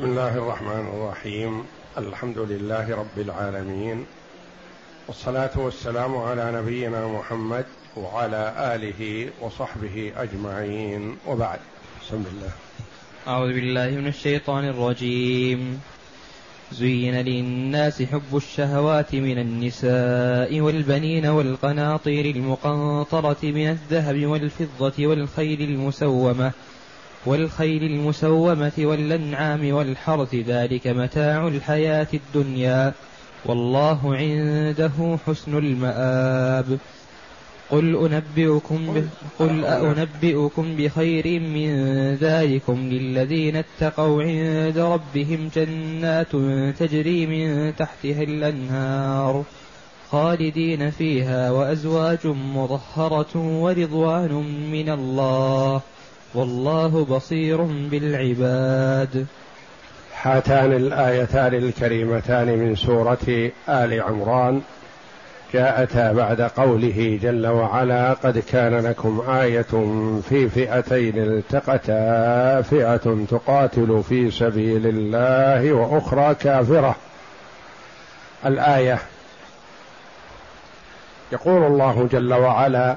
[0.00, 1.64] بسم الله الرحمن الرحيم.
[1.98, 4.06] الحمد لله رب العالمين.
[5.08, 7.64] والصلاة والسلام على نبينا محمد
[7.96, 11.16] وعلى آله وصحبه أجمعين.
[11.28, 11.58] وبعد
[12.02, 12.52] بسم الله.
[13.28, 15.80] أعوذ بالله من الشيطان الرجيم.
[16.72, 26.52] زين للناس حب الشهوات من النساء والبنين والقناطير المقنطرة من الذهب والفضة والخيل المسومة
[27.26, 32.92] والخيل المسومة والأنعام والحرث ذلك متاع الحياة الدنيا
[33.46, 36.78] والله عنده حسن المآب.
[37.70, 39.06] قل أنبئكم
[39.38, 41.70] قل أنبئكم بخير من
[42.14, 46.32] ذلكم للذين اتقوا عند ربهم جنات
[46.78, 49.44] تجري من تحتها الأنهار
[50.10, 54.32] خالدين فيها وأزواج مطهرة ورضوان
[54.72, 55.80] من الله
[56.34, 59.26] والله بصير بالعباد.
[60.22, 64.62] هاتان الآيتان الكريمتان من سورة آل عمران
[65.54, 69.62] جاءتا بعد قوله جل وعلا قد كان لكم آية
[70.28, 76.96] في فئتين التقتا فئة تقاتل في سبيل الله وأخرى كافرة.
[78.46, 78.98] الآية
[81.32, 82.96] يقول الله جل وعلا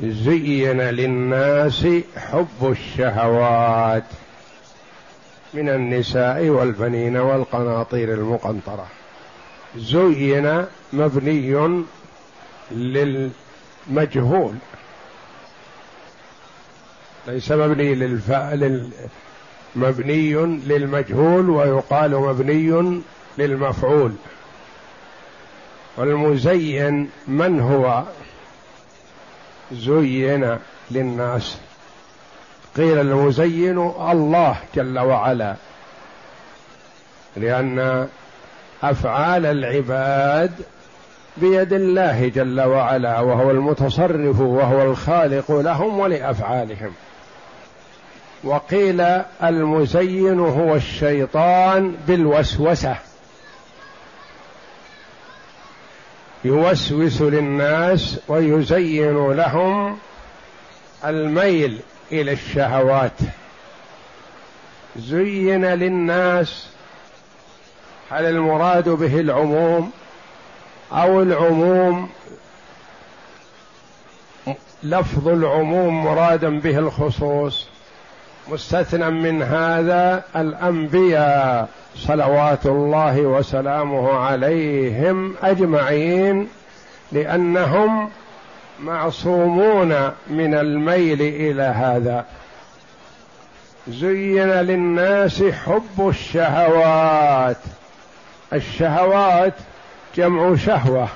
[0.00, 4.04] زين للناس حب الشهوات
[5.54, 8.86] من النساء والبنين والقناطير المقنطرة.
[9.76, 11.84] زين مبني
[12.70, 14.54] للمجهول.
[17.26, 18.30] ليس مبني للف...
[18.30, 18.90] لل...
[19.76, 20.32] مبني
[20.66, 23.00] للمجهول ويقال مبني
[23.38, 24.12] للمفعول.
[25.96, 28.04] والمزين من هو؟
[29.72, 30.56] زين
[30.90, 31.56] للناس.
[32.76, 35.54] قيل المزين الله جل وعلا.
[37.36, 38.08] لأن
[38.82, 40.52] أفعال العباد
[41.36, 46.92] بيد الله جل وعلا وهو المتصرف وهو الخالق لهم ولأفعالهم.
[48.44, 49.00] وقيل
[49.42, 52.96] المزين هو الشيطان بالوسوسة.
[56.44, 59.98] يوسوس للناس ويزين لهم
[61.04, 61.80] الميل
[62.12, 63.18] إلى الشهوات.
[64.96, 66.68] زين للناس
[68.10, 69.90] هل المراد به العموم
[70.92, 72.10] أو العموم؟
[74.82, 77.68] لفظ العموم مرادا به الخصوص.
[78.50, 86.48] مستثنى من هذا الأنبياء صلوات الله وسلامه عليهم أجمعين
[87.12, 88.10] لأنهم
[88.80, 92.24] معصومون من الميل إلى هذا.
[93.88, 97.56] زين للناس حب الشهوات.
[98.52, 99.54] الشهوات
[100.16, 101.08] جمع شهوة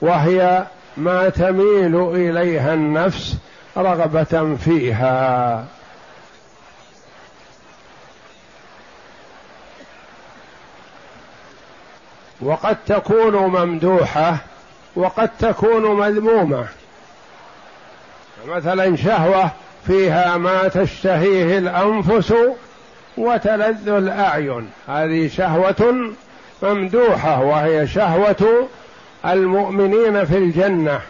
[0.00, 0.64] وهي
[0.96, 3.36] ما تميل إليها النفس
[3.76, 5.64] رغبة فيها.
[12.40, 14.36] وقد تكون ممدوحة
[14.96, 16.66] وقد تكون مذمومة.
[18.48, 19.50] مثلا شهوة
[19.86, 22.34] فيها ما تشتهيه الأنفس
[23.16, 24.70] وتلذ الأعين.
[24.88, 26.10] هذه شهوة
[26.62, 28.68] ممدوحة وهي شهوة
[29.26, 31.00] المؤمنين في الجنة.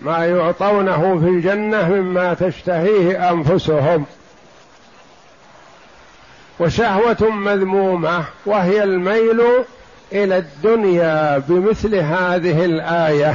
[0.00, 4.06] ما يعطونه في الجنة مما تشتهيه أنفسهم.
[6.60, 9.42] وشهوة مذمومة وهي الميل
[10.14, 13.34] إلى الدنيا بمثل هذه الآية.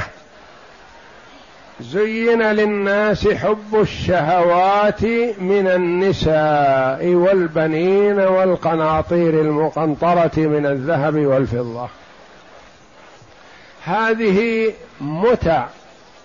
[1.80, 5.04] زين للناس حب الشهوات
[5.38, 11.88] من النساء والبنين والقناطير المقنطرة من الذهب والفضة.
[13.84, 15.66] هذه متع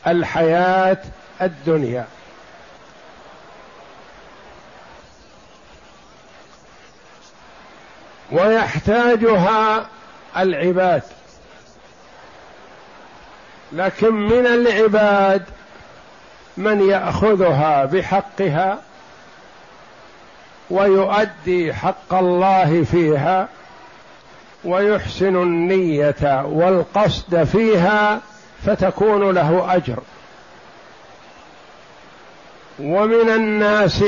[0.08, 0.98] الحياة
[1.42, 2.06] الدنيا.
[8.32, 9.86] ويحتاجها
[10.38, 11.02] العباد.
[13.72, 15.44] لكن من العباد
[16.58, 18.80] من يأخذها بحقها
[20.70, 23.48] ويؤدي حق الله فيها
[24.64, 28.22] ويحسن النية والقصد فيها
[28.66, 30.00] فتكون له أجر.
[32.80, 34.04] ومن الناس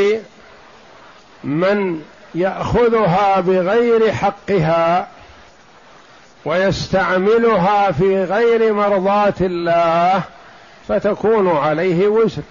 [1.44, 2.02] من
[2.36, 5.08] يأخذها بغير حقها
[6.48, 10.22] ويستعملها في غير مرضاه الله
[10.88, 12.42] فتكون عليه وزر.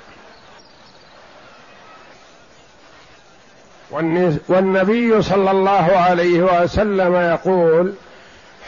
[4.48, 7.94] والنبي صلى الله عليه وسلم يقول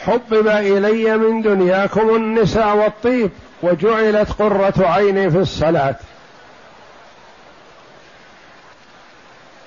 [0.05, 3.29] حبب إلي من دنياكم النساء والطيب
[3.63, 5.95] وجعلت قرة عيني في الصلاة.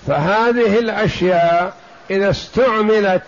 [0.06, 1.75] فهذه الأشياء
[2.11, 3.23] إذا استعملت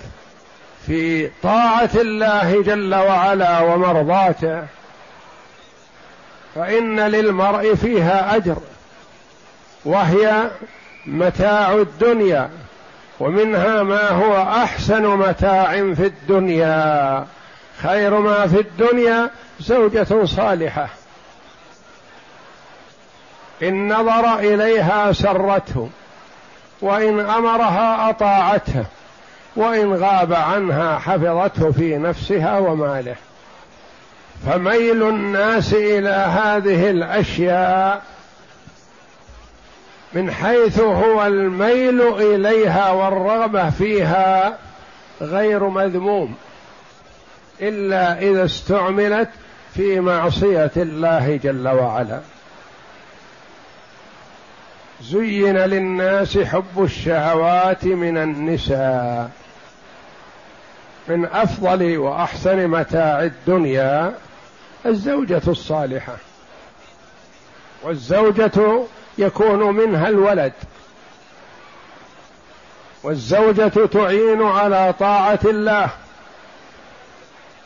[0.86, 4.62] في طاعة الله جل وعلا ومرضاته.
[6.54, 8.56] فإن للمرء فيها أجر
[9.84, 10.50] وهي
[11.06, 12.50] متاع الدنيا
[13.20, 17.26] ومنها ما هو أحسن متاع في الدنيا.
[17.82, 20.88] خير ما في الدنيا زوجة صالحة.
[23.62, 25.90] إن نظر إليها سرته
[26.80, 28.84] وإن أمرها أطاعته.
[29.56, 33.16] وإن غاب عنها حفظته في نفسها وماله.
[34.46, 38.02] فميل الناس إلى هذه الأشياء
[40.12, 44.58] من حيث هو الميل إليها والرغبة فيها
[45.20, 46.34] غير مذموم
[47.60, 49.28] إلا إذا استعملت
[49.74, 52.20] في معصية الله جل وعلا.
[55.02, 59.30] زين للناس حب الشهوات من النساء.
[61.08, 64.14] من أفضل وأحسن متاع الدنيا
[64.86, 66.16] الزوجة الصالحة.
[67.82, 68.82] والزوجة
[69.18, 70.52] يكون منها الولد.
[73.02, 75.88] والزوجة تعين على طاعة الله.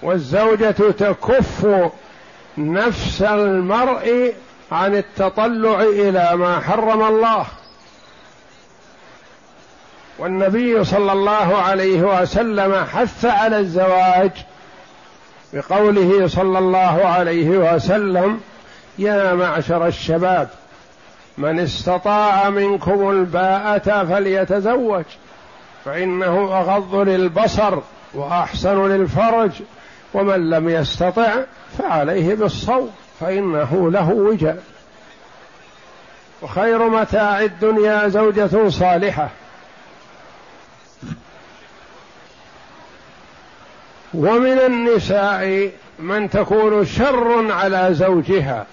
[0.03, 1.67] والزوجة تكف
[2.59, 4.35] نفس المرء
[4.73, 7.47] عن التطلع إلى ما حرم الله.
[10.19, 14.31] والنبي صلى الله عليه وسلم حث على الزواج
[15.53, 18.41] بقوله صلى الله عليه وسلم
[18.99, 20.49] يا معشر الشباب
[21.39, 25.05] من استطاع منكم الباءة فليتزوج
[25.85, 27.79] فإنه أغض للبصر
[28.15, 29.51] وأحسن للفرج
[30.15, 31.35] ومن لم يستطع
[31.79, 34.63] فعليه بالصوم فإنه له وجاء
[36.43, 39.29] وخير متاع الدنيا زوجة صالحة.
[44.15, 48.67] ومن النساء من تكون شر على زوجها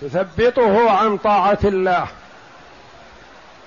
[0.00, 2.06] تثبطه عن طاعة الله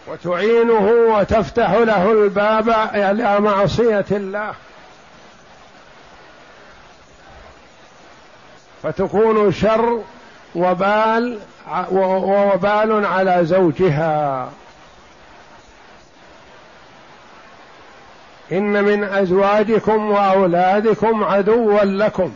[0.07, 4.53] وتعينه وتفتح له الباب إلى معصية الله
[8.83, 10.01] فتكون شر
[10.55, 11.39] وبال
[11.91, 14.49] ووبال على زوجها
[18.53, 22.33] إن من أزواجكم وأولادكم عدوا لكم.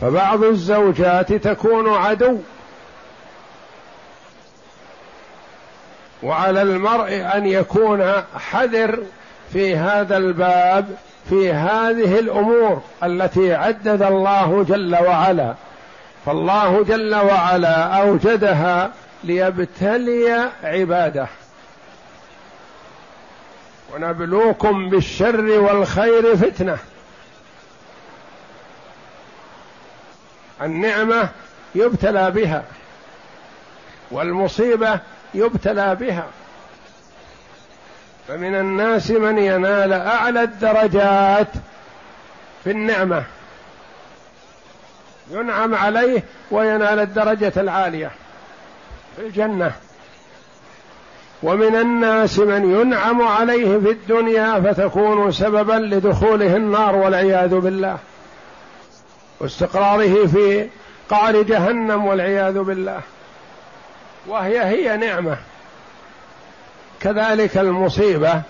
[0.00, 2.38] فبعض الزوجات تكون عدو.
[6.22, 8.12] وعلى المرء أن يكون
[8.50, 8.98] حذر
[9.52, 10.96] في هذا الباب
[11.28, 15.54] في هذه الأمور التي عدد الله جل وعلا.
[16.26, 18.90] فالله جل وعلا أوجدها
[19.24, 21.26] ليبتلي عباده.
[23.94, 26.78] ونبلوكم بالشر والخير فتنة.
[30.62, 31.28] النعمة
[31.74, 32.64] يبتلى بها
[34.10, 35.00] والمصيبة
[35.34, 36.26] يبتلى بها.
[38.28, 41.48] فمن الناس من ينال أعلى الدرجات
[42.64, 43.24] في النعمة.
[45.30, 48.10] ينعم عليه وينال الدرجة العالية
[49.16, 49.72] في الجنة.
[51.42, 57.98] ومن الناس من ينعم عليه في الدنيا فتكون سببا لدخوله النار والعياذ بالله.
[59.40, 60.68] واستقراره في
[61.10, 63.00] قعر جهنم والعياذ بالله.
[64.26, 65.36] وهي هي نعمة.
[67.00, 68.42] كذلك المصيبة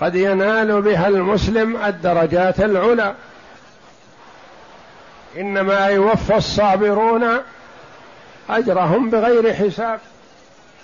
[0.00, 3.14] قد ينال بها المسلم الدرجات العلى.
[5.36, 7.26] إنما يوفى الصابرون
[8.50, 10.00] أجرهم بغير حساب.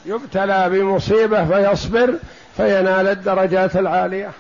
[0.09, 2.15] يبتلى بمصيبة فيصبر
[2.57, 4.31] فينال الدرجات العالية.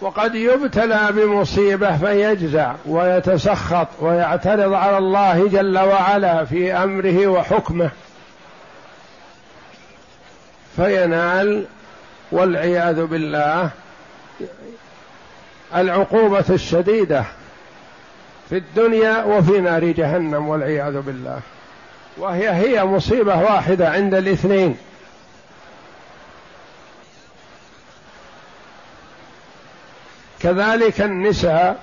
[0.00, 7.90] وقد يبتلى بمصيبة فيجزع ويتسخط ويعترض على الله جل وعلا في أمره وحكمه.
[10.76, 11.66] فينال
[12.32, 13.70] والعياذ بالله
[15.74, 17.24] العقوبة الشديدة
[18.48, 21.40] في الدنيا وفي نار جهنم والعياذ بالله.
[22.16, 24.78] وهي هي مصيبة واحدة عند الاثنين.
[30.40, 31.82] كذلك النساء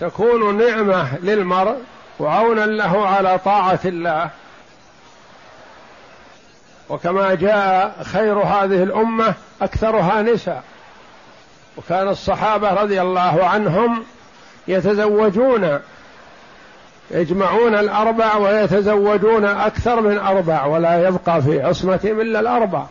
[0.00, 1.76] تكون نعمة للمرء
[2.18, 4.30] وعونا له على طاعة الله.
[6.88, 10.62] وكما جاء خير هذه الأمة أكثرها نساء.
[11.76, 14.04] وكان الصحابة رضي الله عنهم
[14.68, 15.80] يتزوجون
[17.12, 22.84] يجمعون الأربع ويتزوجون أكثر من أربع ولا يبقى في عصمتهم إلا الأربع.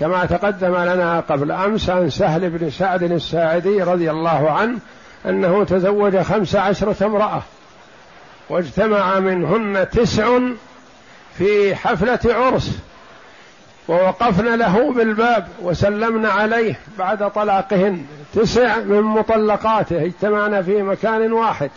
[0.00, 4.78] كما تقدم لنا قبل أمس عن سهل بن سعد الساعدي رضي الله عنه
[5.26, 7.42] أنه تزوج خمس عشرة امرأة
[8.50, 10.38] واجتمع منهن تسع
[11.38, 12.78] في حفلة عرس
[13.88, 20.04] ووقفنا له بالباب وسلمنا عليه بعد طلاقهن تسع من مطلقاته.
[20.04, 21.70] اجتمعنا في مكان واحد.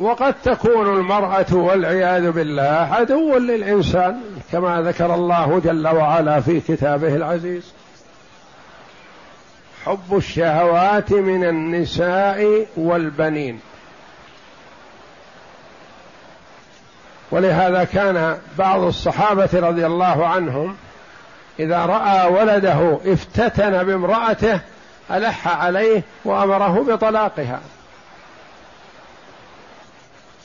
[0.00, 4.20] وقد تكون المرأة والعياذ بالله عدوا للإنسان
[4.52, 7.72] كما ذكر الله جل وعلا في كتابه العزيز.
[9.86, 13.60] حب الشهوات من النساء والبنين.
[17.30, 20.76] ولهذا كان بعض الصحابة رضي الله عنهم
[21.58, 24.60] إذا رأى ولده افتتن بامرأته
[25.10, 27.60] ألح عليه وأمره بطلاقها.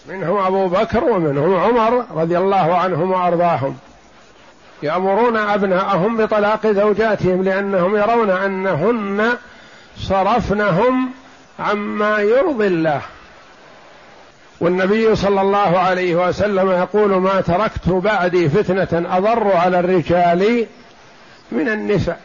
[0.09, 3.77] منهم أبو بكر ومنهم عمر رضي الله عنهم وأرضاهم.
[4.83, 9.37] يأمرون أبناءهم بطلاق زوجاتهم لأنهم يرون أنهن
[9.97, 11.11] صرفنهم
[11.59, 13.01] عما يرضي الله.
[14.59, 20.65] والنبي صلى الله عليه وسلم يقول ما تركت بعدي فتنة أضر على الرجال
[21.51, 22.19] من النساء.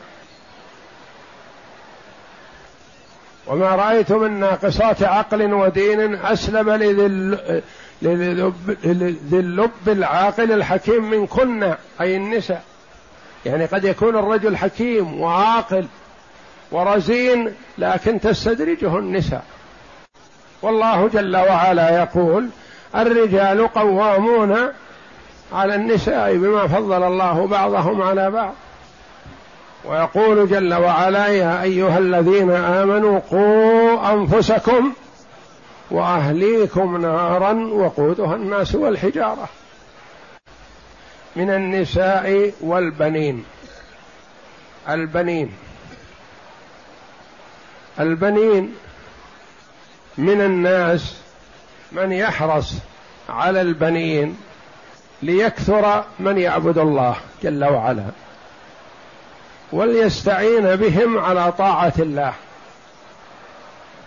[3.51, 6.71] وما رأيت من ناقصات عقل ودين أسلم
[8.03, 12.63] لذي اللب العاقل الحكيم من كنا أي النساء.
[13.47, 15.87] يعني قد يكون الرجل حكيم وعاقل
[16.73, 19.45] ورزين لكن تستدرجه النساء.
[20.63, 22.49] والله جل وعلا يقول
[22.97, 24.57] الرجال قوامون
[25.53, 28.55] على النساء بما فضل الله بعضهم على بعض.
[29.85, 34.93] ويقول جل وعلا يا أيها الذين آمنوا قوا أنفسكم
[35.91, 39.49] وأهليكم نارا وقودها الناس والحجارة
[41.37, 43.45] من النساء والبنين.
[44.89, 45.53] البنين.
[48.01, 48.75] البنين
[50.19, 51.17] من الناس
[51.93, 52.75] من يحرص
[53.29, 54.37] على البنين
[55.23, 58.05] ليكثر من يعبد الله جل وعلا.
[59.73, 62.33] وليستعين بهم على طاعة الله.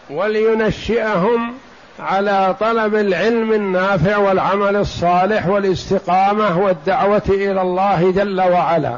[0.10, 1.54] ولينشئهم
[2.00, 8.98] على طلب العلم النافع والعمل الصالح والاستقامة والدعوة إلى الله جل وعلا.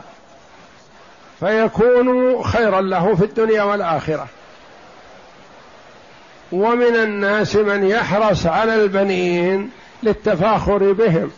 [1.39, 4.27] فيكون خيرا له في الدنيا والآخرة.
[6.51, 9.72] ومن الناس من يحرص على البنين
[10.03, 11.31] للتفاخر بهم.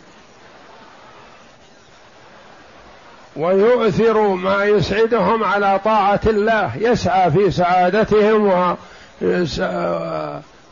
[3.38, 8.46] ويؤثر ما يسعدهم على طاعة الله يسعى في سعادتهم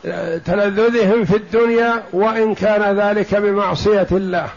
[0.04, 4.49] وتلذذهم في الدنيا وإن كان ذلك بمعصية الله.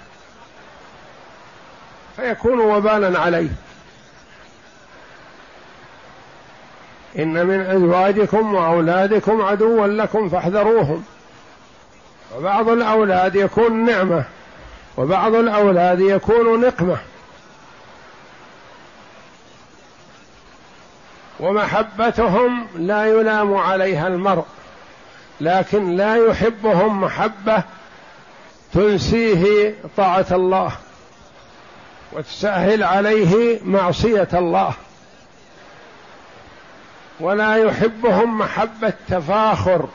[2.15, 3.49] فيكون وبالا عليه.
[7.19, 11.03] إن من أزواجكم وأولادكم عدوا لكم فاحذروهم.
[12.37, 14.23] وبعض الأولاد يكون نعمة
[14.97, 16.97] وبعض الأولاد يكون نقمة.
[21.39, 24.46] ومحبتهم لا يلام عليها المرء
[25.41, 27.63] لكن لا يحبهم محبة
[28.74, 30.72] تنسيه طاعة الله
[32.12, 34.74] وتسهل عليه معصية الله.
[37.19, 39.88] ولا يحبهم محبة تفاخر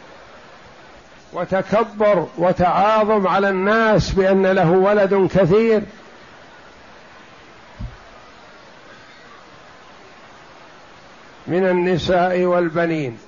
[1.33, 5.83] وتكبر وتعاظم على الناس بأن له ولد كثير.
[11.47, 13.19] من النساء والبنين.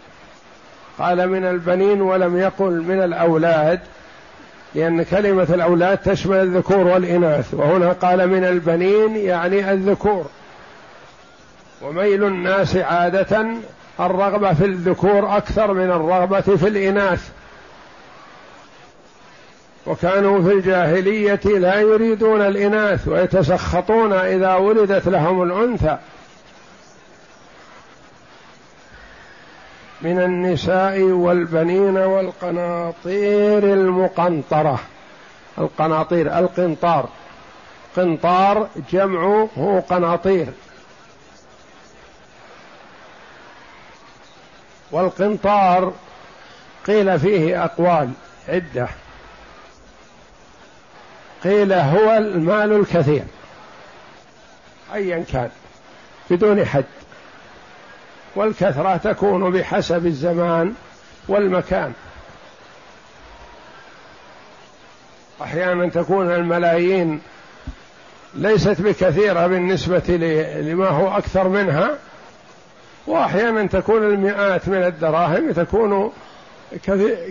[0.99, 3.81] قال من البنين ولم يقل من الأولاد
[4.75, 10.27] لأن كلمة الأولاد تشمل الذكور والإناث وهنا قال من البنين يعني الذكور.
[11.83, 13.47] وميل الناس عادة
[14.01, 17.29] الرغبة في الذكور أكثر من الرغبة في الإناث.
[19.87, 25.99] وكانوا في الجاهلية لا يريدون الإناث ويتسخطون إذا ولدت لهم الأنثى.
[30.07, 34.79] من النساء والبنين والقناطير المقنطرة.
[35.59, 37.09] القناطير القنطار.
[37.97, 40.47] قنطار جمع هو قناطير.
[44.91, 45.93] والقنطار
[46.87, 48.11] قيل فيه أقوال
[48.49, 48.89] عدة.
[51.45, 53.25] قيل هو المال الكثير
[54.95, 55.51] ايا كان
[56.31, 56.85] بدون حد.
[58.37, 60.75] والكثرة تكون بحسب الزمان
[61.29, 61.93] والمكان.
[65.43, 67.21] أحيانا تكون الملايين
[68.35, 70.17] ليست بكثيرة بالنسبة
[70.61, 71.99] لما هو أكثر منها
[73.07, 76.13] وأحيانا تكون المئات من الدراهم تكون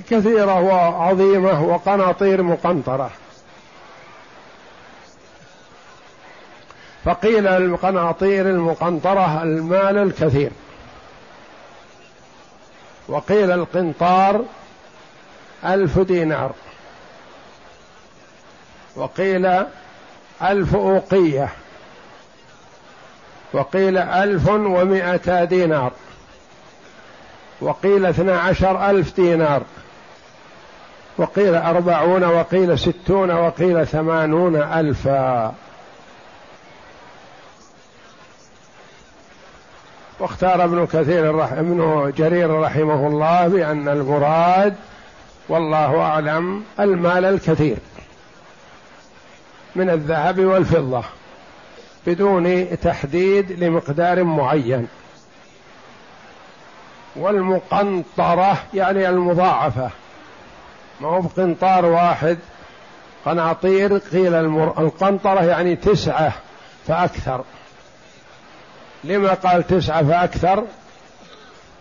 [0.10, 3.12] كثيرة وعظيمة وقناطير مقنطرة.
[7.06, 10.52] فقيل القناطير المقنطرة المال الكثير.
[13.08, 14.46] وقيل القنطار
[15.66, 16.52] ألف دينار
[18.96, 19.46] وقيل
[20.42, 21.50] ألف أوقية
[23.54, 25.92] وقيل ألف ومائتا دينار
[27.62, 29.62] وقيل اثنا عشر ألف دينار
[31.18, 35.54] وقيل أربعون وقيل ستون وقيل ثمانون ألفا
[40.20, 44.76] واختار ابن كثير ابن جرير رحمه الله بأن المراد
[45.50, 47.78] والله أعلم المال الكثير
[49.76, 51.04] من الذهب والفضة
[52.08, 54.88] بدون تحديد لمقدار معين.
[57.16, 59.90] والمقنطرة يعني المضاعفة.
[61.02, 62.38] ما هو بقنطار واحد.
[63.26, 64.36] قناطير قيل
[64.80, 66.34] القنطرة يعني تسعة
[66.88, 67.44] فأكثر.
[69.06, 70.64] لما قال تسعة فأكثر؟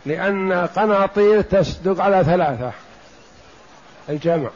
[0.07, 2.73] لأن قناطير تصدق على ثلاثة.
[4.09, 4.49] الجمع.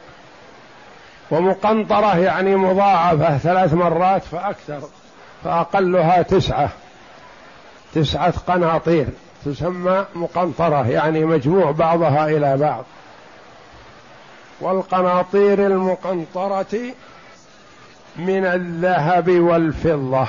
[1.31, 4.81] ومقنطرة يعني مضاعفة ثلاث مرات فأكثر
[5.43, 6.69] فأقلها تسعة.
[7.95, 9.07] تسعة قناطير
[9.45, 12.83] تسمى مقنطرة يعني مجموع بعضها إلى بعض.
[14.61, 16.93] والقناطير المقنطرة
[18.15, 20.27] من الذهب والفضة.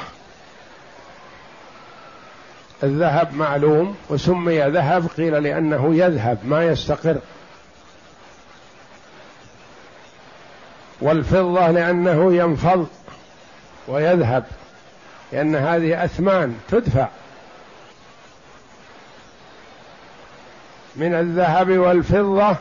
[2.83, 7.17] الذهب معلوم وسمي ذهب قيل لأنه يذهب ما يستقر.
[11.01, 12.87] والفضة لأنه ينفض
[13.89, 14.45] ويذهب
[15.33, 17.09] لأن هذه أثمان تدفع.
[20.97, 22.57] من الذهب والفضة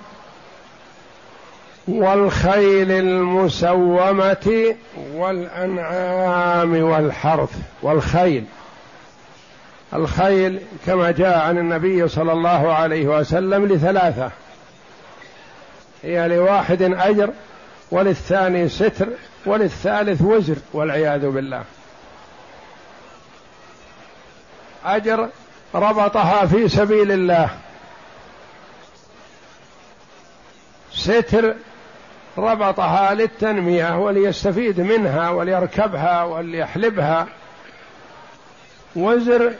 [1.88, 4.76] والخيل المسومة
[5.14, 7.52] والأنعام والحرث
[7.82, 8.46] والخيل.
[9.94, 14.32] الخيل كما جاء عن النبي صلى الله عليه وسلم لثلاثة.
[16.04, 17.30] هي لواحد أجر
[17.92, 19.08] وللثاني ستر
[19.46, 21.64] وللثالث وزر والعياذ بالله.
[24.86, 25.30] أجر
[25.76, 27.50] ربطها في سبيل الله.
[30.94, 31.56] ستر
[32.38, 37.28] ربطها للتنمية وليستفيد منها وليركبها وليحلبها.
[38.96, 39.54] وزر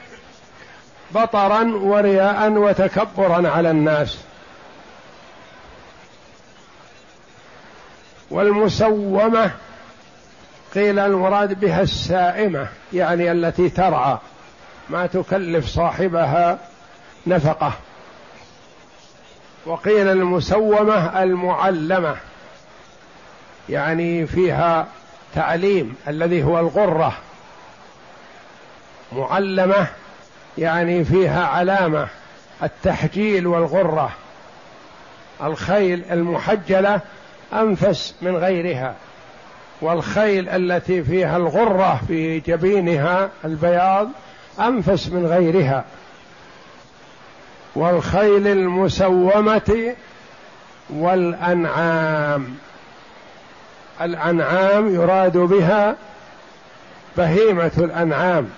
[1.12, 4.18] بطرا ورياء وتكبرا على الناس.
[8.32, 9.52] والمسومة
[10.76, 14.18] قيل المراد بها السائمة يعني التي ترعى
[14.90, 16.58] ما تكلف صاحبها
[17.28, 17.74] نفقة.
[19.66, 22.16] وقيل المسومة المعلمة
[23.70, 24.88] يعني فيها
[25.36, 27.14] تعليم الذي هو الغرة.
[29.12, 29.88] معلمة
[30.60, 32.08] يعني فيها علامة
[32.64, 34.12] التحجيل والغرة
[35.44, 37.02] الخيل المحجلة
[37.54, 38.96] أنفس من غيرها
[39.82, 44.10] والخيل التي فيها الغرة في جبينها البياض
[44.60, 45.86] أنفس من غيرها
[47.76, 49.96] والخيل المسومة
[50.90, 52.56] والأنعام
[54.02, 55.96] الأنعام يراد بها
[57.18, 58.50] بهيمة الأنعام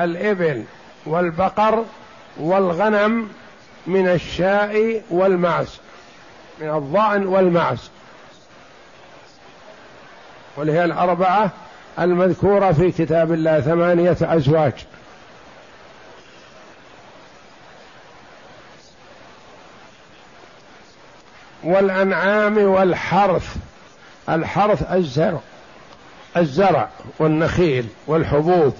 [0.00, 0.64] الإبل
[1.08, 1.84] والبقر
[2.40, 3.28] والغنم
[3.86, 5.80] من الشاء والمعز
[6.60, 7.90] من الضأن والمعز.
[10.56, 11.50] وهي الأربعة
[11.98, 14.72] المذكورة في كتاب الله ثمانية أزواج.
[21.64, 23.56] والأنعام والحرث
[24.28, 25.40] الحرث الزرع
[26.36, 28.74] الزرع والنخيل والحبوب.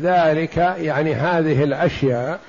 [0.00, 2.40] ذلك يعني هذه الأشياء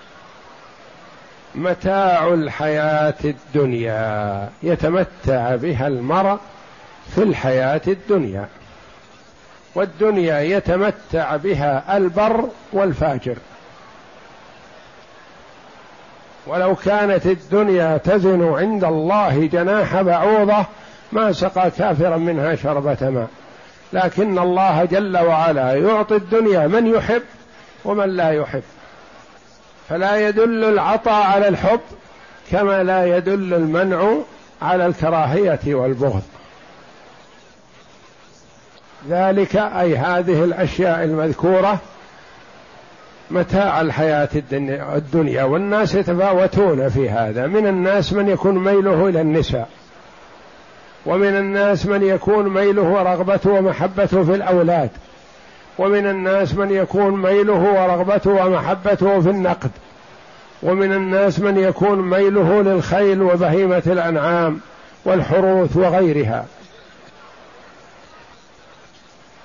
[1.56, 6.38] متاع الحياة الدنيا يتمتع بها المرء
[7.16, 8.48] في الحياة الدنيا.
[9.76, 13.36] والدنيا يتمتع بها البر والفاجر.
[16.48, 20.66] ولو كانت الدنيا تزن عند الله جناح بعوضة
[21.12, 23.28] ما سقى كافرا منها شربة ماء.
[23.94, 27.22] لكن الله جل وعلا يعطي الدنيا من يحب
[27.86, 28.64] ومن لا يحب.
[29.90, 31.80] فلا يدل العطاء على الحب
[32.52, 34.14] كما لا يدل المنع
[34.62, 36.22] على الكراهية والبغض.
[39.10, 41.78] ذلك أي هذه الأشياء المذكورة
[43.32, 44.30] متاع الحياة
[44.96, 47.48] الدنيا والناس يتفاوتون في هذا.
[47.48, 49.70] من الناس من يكون ميله إلى النساء.
[51.06, 54.90] ومن الناس من يكون ميله ورغبته ومحبته في الأولاد.
[55.78, 59.72] ومن الناس من يكون ميله ورغبته ومحبته في النقد.
[60.64, 64.60] ومن الناس من يكون ميله للخيل وبهيمة الأنعام
[65.06, 66.46] والحروث وغيرها.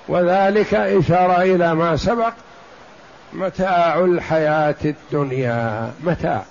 [0.07, 2.33] وذلك إشارة إلى ما سبق.
[3.33, 5.91] متاع الحياة الدنيا.
[6.03, 6.43] متاع.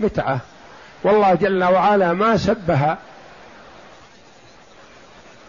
[0.00, 0.38] متعة.
[1.04, 2.98] والله جل وعلا ما سبها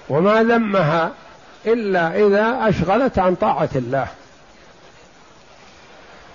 [0.10, 1.12] وما ذمها
[1.66, 4.08] إلا إذا أشغلت عن طاعة الله.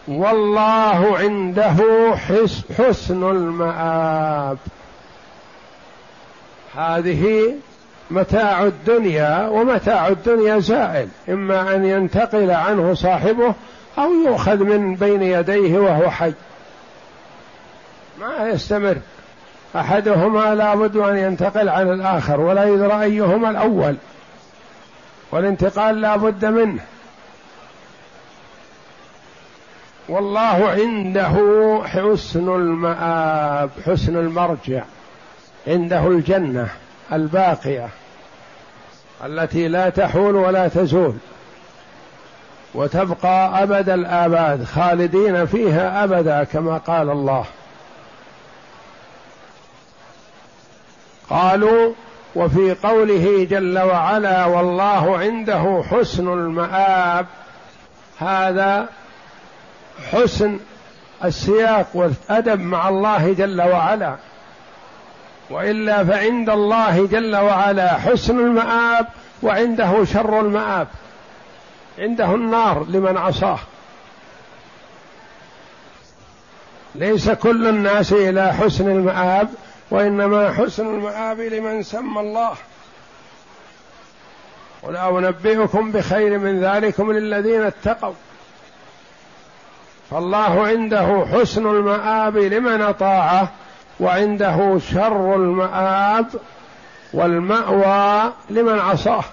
[0.08, 1.76] والله عنده
[2.78, 4.58] حسن المآب.
[6.76, 7.54] هذه
[8.10, 11.08] متاع الدنيا ومتاع الدنيا زائل.
[11.28, 13.54] إما أن ينتقل عنه صاحبه
[13.98, 16.32] أو يؤخذ من بين يديه وهو حي.
[18.20, 18.96] ما يستمر.
[19.76, 23.96] أحدهما لا بد أن ينتقل عن الآخر ولا يدرى أيهما الأول.
[25.32, 26.82] والانتقال لا بد منه.
[30.08, 31.34] والله عنده
[31.84, 34.82] حسن المآب حسن المرجع
[35.66, 36.68] عنده الجنة
[37.12, 37.88] الباقية
[39.24, 41.14] التي لا تحول ولا تزول.
[42.74, 47.44] وتبقى أبد الآباد خالدين فيها أبدا كما قال الله.
[51.30, 51.92] قالوا
[52.34, 57.26] وفي قوله جل وعلا والله عنده حسن المآب.
[58.18, 58.88] هذا
[60.12, 60.58] حسن
[61.24, 64.16] السياق والأدب مع الله جل وعلا.
[65.50, 69.06] وإلا فعند الله جل وعلا حسن المآب
[69.42, 70.88] وعنده شر المآب.
[71.98, 73.58] عنده النار لمن عصاه.
[76.94, 79.48] ليس كل الناس إلى حسن المآب.
[79.90, 82.54] وإنما حسن المآب لمن سمى الله.
[84.82, 88.14] قل أنبئكم بخير من ذلكم للذين اتقوا.
[90.10, 93.52] فالله عنده حسن المآب لمن أطاعه
[94.00, 96.26] وعنده شر المآب
[97.12, 99.24] والمأوى لمن عصاه.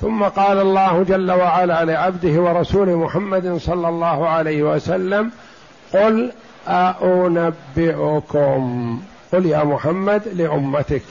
[0.00, 5.30] ثم قال الله جل وعلا لعبده ورسوله محمد صلى الله عليه وسلم
[5.92, 6.32] قل
[7.02, 8.62] أنبئكم.
[9.32, 11.02] قل يا محمد لأمتك.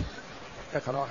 [0.76, 1.08] اقرأ.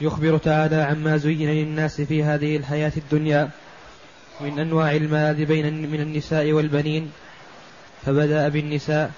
[0.00, 3.50] يخبر تعالى عما زين للناس في هذه الحياة الدنيا
[4.40, 7.12] من أنواع المال بين من النساء والبنين
[8.06, 9.10] فبدأ بالنساء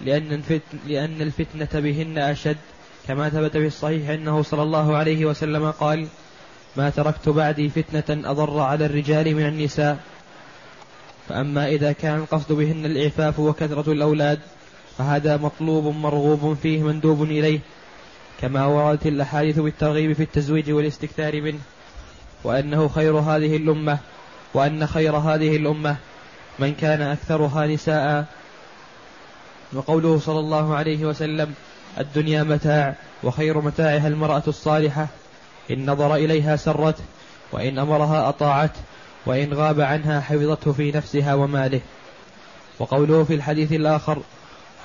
[0.00, 2.56] لأن الفتن لأن الفتنة بهن أشد.
[3.08, 6.06] كما ثبت في الصحيح أنه صلى الله عليه وسلم قال
[6.76, 9.98] ما تركت بعدي فتنة أضر على الرجال من النساء.
[11.28, 14.38] فأما إذا كان القصد بهن الإعفاف وكثرة الأولاد
[14.98, 17.60] فهذا مطلوب مرغوب فيه مندوب إليه
[18.40, 21.60] كما وردت الأحاديث بالترغيب في التزويج والاستكثار منه
[22.44, 23.98] وأنه خير هذه الأمة
[24.54, 25.96] وأن خير هذه الأمة
[26.58, 28.26] من كان أكثرها نساء.
[29.72, 31.54] وقوله صلى الله عليه وسلم
[31.98, 35.06] الدنيا متاع وخير متاعها المرأة الصالحة
[35.70, 37.04] إن نظر إليها سرته
[37.52, 38.80] وإن أمرها أطاعته
[39.26, 41.80] وإن غاب عنها حفظته في نفسها وماله.
[42.78, 44.22] وقوله في الحديث الآخر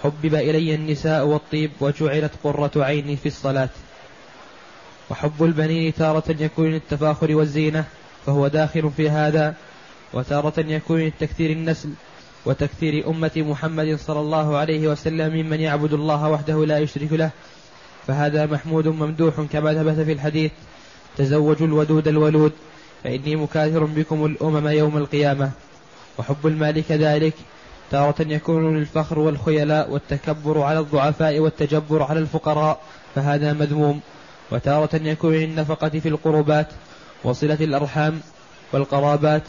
[0.03, 3.69] حبب إلي النساء والطيب وجعلت قرة عيني في الصلاة.
[5.09, 7.85] وحب البنين تارة يكون للتفاخر والزينة
[8.25, 9.55] فهو داخل في هذا
[10.13, 11.89] وتارة يكون لتكثير النسل
[12.45, 17.29] وتكثير أمة محمد صلى الله عليه وسلم ممن يعبد الله وحده لا يشرك له.
[18.07, 20.51] فهذا محمود ممدوح كما ثبت في الحديث
[21.17, 22.51] تزوجوا الودود الولود.
[23.03, 25.51] فإني مكاثر بكم الأمم يوم القيامة
[26.17, 27.33] وحب المال كذلك
[27.91, 32.81] تارة يكون للفخر والخيلاء والتكبر على الضعفاء والتجبر على الفقراء
[33.15, 33.99] فهذا مذموم.
[34.51, 36.67] وتارة يكون للنفقة في القربات
[37.23, 38.19] وصلة الأرحام
[38.73, 39.43] والقرابات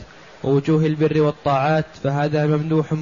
[0.45, 2.95] ووجوه البر والطاعات فهذا ممدوح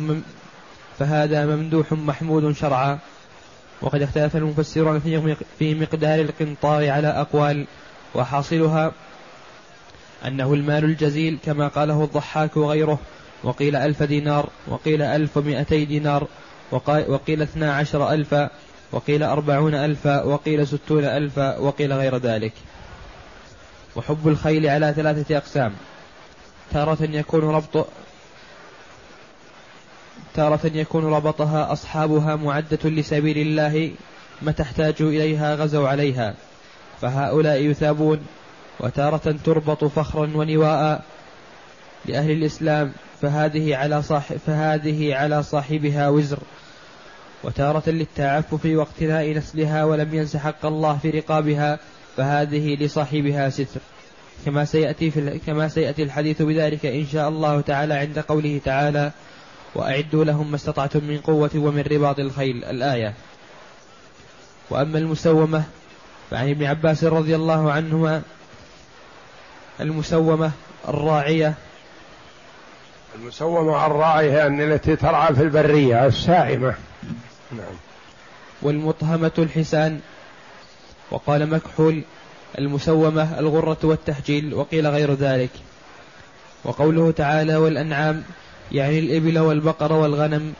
[0.98, 2.98] فهذا ممدوح محمود شرعا.
[3.82, 5.00] وقد اختلف المفسرون
[5.58, 7.66] في مقدار القنطار على أقوال
[8.14, 8.92] وحاصلها
[10.24, 12.98] أنه المال الجزيل كما قاله الضحاك وغيره.
[13.44, 16.26] وقيل ألف دينار وقيل ألف ومئتي دينار
[16.72, 18.50] وقيل اثنا عشر ألفا
[18.92, 22.52] وقيل أربعون ألفا وقيل ستون ألفا وقيل غير ذلك.
[23.96, 25.72] وحب الخيل على ثلاثة أقسام.
[26.72, 27.86] تارة يكون ربط
[30.34, 33.92] تارة يكون ربطها أصحابها معدة لسبيل الله
[34.42, 36.34] متى احتاجوا إليها غزوا عليها.
[37.00, 38.26] فهؤلاء يثابون
[38.80, 41.02] وتارة تربط فخرا ونواء
[42.06, 46.38] لأهل الإسلام فهذه على صاحب فهذه على صاحبها وزر.
[47.44, 51.78] وتارة للتعفف واقتناء نسلها ولم ينس حق الله في رقابها
[52.16, 53.80] فهذه لصاحبها ستر.
[54.46, 59.10] كما سيأتي في كما سيأتي الحديث بذلك إن شاء الله تعالى عند قوله تعالى
[59.74, 62.64] وأعدوا لهم ما استطعتم من قوة ومن رباط الخيل.
[62.64, 63.14] الآية.
[64.70, 65.62] وأما المسومة
[66.30, 68.22] فعن ابن عباس رضي الله عنهما
[69.80, 70.50] المسومة
[70.88, 71.54] الراعية.
[73.14, 76.74] المسومة الراعية يعني التي ترعى في البرية السائمة.
[77.52, 77.76] نعم.
[78.62, 80.00] والمطهمة الحسان.
[81.10, 82.02] وقال مكحول
[82.58, 85.50] المسومة الغرة والتحجيل وقيل غير ذلك.
[86.64, 88.22] وقوله تعالى والأنعام
[88.72, 90.52] يعني الإبل والبقر والغنم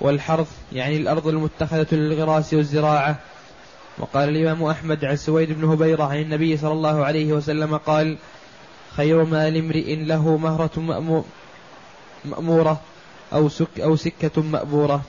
[0.00, 3.18] والحرث يعني الأرض المتخذة للغراس والزراعة.
[3.98, 8.16] وقال الإمام أحمد عن سويد بن هبيرة عن النبي صلى الله عليه وسلم قال
[8.96, 10.80] خير مال امرئ له مهرة
[12.24, 12.80] مأمورة
[13.32, 15.02] أو, سك أو سكة مأبورة.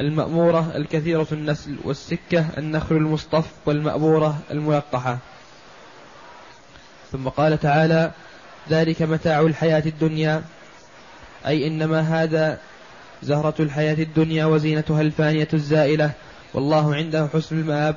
[0.00, 5.18] المأمورة الكثيرة النسل والسكة النخل المصطف والمأبورة الملقحة.
[7.12, 8.10] ثم قال تعالى
[8.70, 10.42] ذلك متاع الحياة الدنيا.
[11.46, 12.58] أي إنما هذا
[13.22, 16.12] زهرة الحياة الدنيا وزينتها الفانية الزائلة.
[16.54, 17.96] والله عنده حسن المآب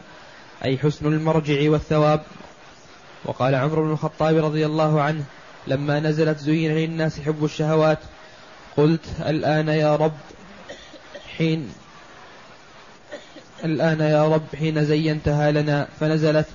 [0.65, 2.23] أي حسن المرجع والثواب.
[3.25, 5.23] وقال عمرو بن الخطاب رضي الله عنه
[5.67, 7.99] لما نزلت زين للناس حب الشهوات
[8.77, 10.13] قلت الآن يا رب
[11.37, 11.69] حين
[13.65, 16.47] الآن يا رب حين زينتها لنا فنزلت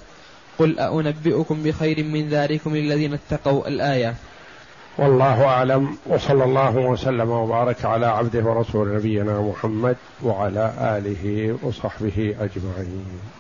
[0.59, 4.15] قل أنبئكم بخير من ذلكم للذين اتقوا الآية.
[4.99, 13.38] والله أعلم وصلى الله وسلم وبارك على عبده ورسول نبينا محمد وعلى آله وصحبه أجمعين.